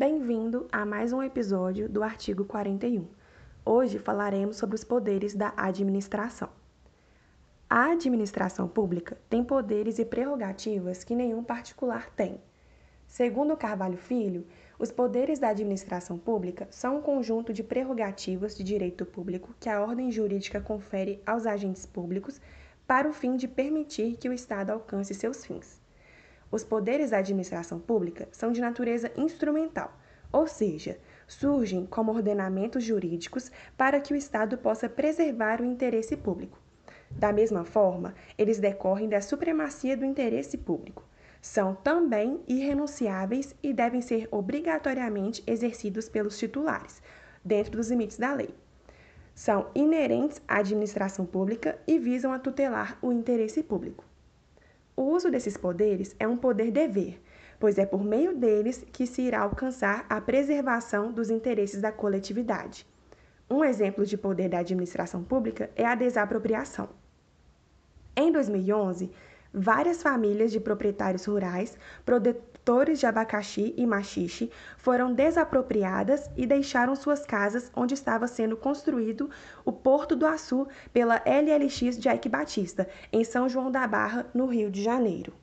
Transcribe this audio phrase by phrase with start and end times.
[0.00, 3.06] Bem-vindo a mais um episódio do artigo 41.
[3.62, 6.48] Hoje falaremos sobre os poderes da administração.
[7.68, 12.40] A administração pública tem poderes e prerrogativas que nenhum particular tem.
[13.06, 14.46] Segundo Carvalho Filho,
[14.78, 19.82] os poderes da administração pública são um conjunto de prerrogativas de direito público que a
[19.82, 22.40] ordem jurídica confere aos agentes públicos
[22.86, 25.78] para o fim de permitir que o Estado alcance seus fins.
[26.52, 29.96] Os poderes da administração pública são de natureza instrumental,
[30.32, 36.58] ou seja, surgem como ordenamentos jurídicos para que o Estado possa preservar o interesse público.
[37.10, 41.04] Da mesma forma, eles decorrem da supremacia do interesse público.
[41.40, 47.02] São também irrenunciáveis e devem ser obrigatoriamente exercidos pelos titulares,
[47.44, 48.54] dentro dos limites da lei.
[49.34, 54.04] São inerentes à administração pública e visam a tutelar o interesse público.
[54.94, 57.18] O uso desses poderes é um poder-dever,
[57.60, 62.86] pois é por meio deles que se irá alcançar a preservação dos interesses da coletividade.
[63.48, 66.88] Um exemplo de poder da administração pública é a desapropriação.
[68.16, 69.10] Em 2011,
[69.52, 77.26] várias famílias de proprietários rurais, produtores de abacaxi e machixe, foram desapropriadas e deixaram suas
[77.26, 79.28] casas onde estava sendo construído
[79.64, 84.70] o Porto do Açu pela LLX de Batista, em São João da Barra, no Rio
[84.70, 85.34] de Janeiro.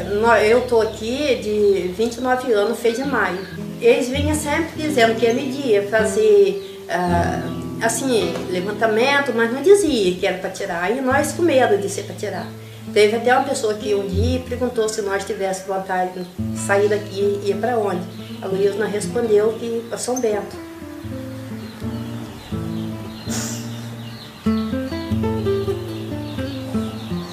[0.00, 3.38] Eu estou aqui de 29 anos, fez de maio.
[3.80, 10.26] Eles vinham sempre dizendo que ia medir, fazer uh, assim, levantamento, mas não dizia que
[10.26, 10.90] era para tirar.
[10.90, 12.48] E nós com medo de ser para tirar.
[12.92, 17.40] Teve até uma pessoa que um dia perguntou se nós tivéssemos vontade de sair daqui
[17.44, 18.02] e ir para onde.
[18.42, 20.56] A Luísa respondeu que para São Bento.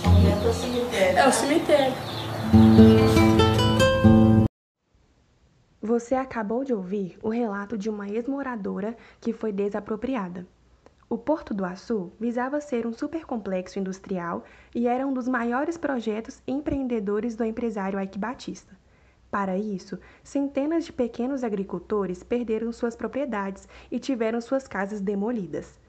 [0.04, 1.18] São Bento é o cemitério.
[1.18, 2.21] É o cemitério.
[5.82, 10.48] Você acabou de ouvir o relato de uma ex-moradora que foi desapropriada.
[11.10, 16.42] O Porto do Açu visava ser um supercomplexo industrial e era um dos maiores projetos
[16.48, 18.74] empreendedores do empresário Ike Batista.
[19.30, 25.80] Para isso, centenas de pequenos agricultores perderam suas propriedades e tiveram suas casas demolidas.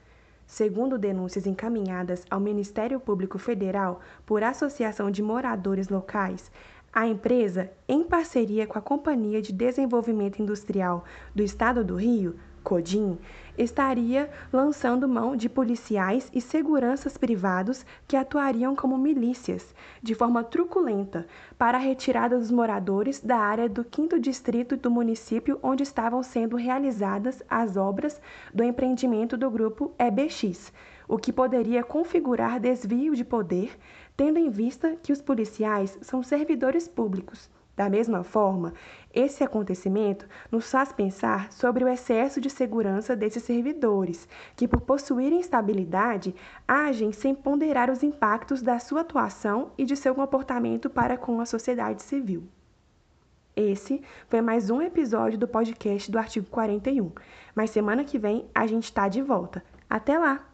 [0.45, 6.51] Segundo denúncias encaminhadas ao Ministério Público Federal por Associação de Moradores Locais,
[6.91, 13.17] a empresa, em parceria com a Companhia de Desenvolvimento Industrial do Estado do Rio, CODIM,
[13.57, 21.27] estaria lançando mão de policiais e seguranças privados que atuariam como milícias, de forma truculenta,
[21.57, 26.55] para a retirada dos moradores da área do 5 Distrito do município onde estavam sendo
[26.55, 28.21] realizadas as obras
[28.53, 30.73] do empreendimento do grupo EBX,
[31.07, 33.77] o que poderia configurar desvio de poder,
[34.17, 38.73] tendo em vista que os policiais são servidores públicos da mesma forma,
[39.13, 45.39] esse acontecimento nos faz pensar sobre o excesso de segurança desses servidores, que, por possuírem
[45.39, 46.35] estabilidade,
[46.67, 51.45] agem sem ponderar os impactos da sua atuação e de seu comportamento para com a
[51.45, 52.43] sociedade civil.
[53.55, 57.11] Esse foi mais um episódio do podcast do artigo 41,
[57.55, 59.63] mas semana que vem a gente está de volta.
[59.89, 60.52] Até lá!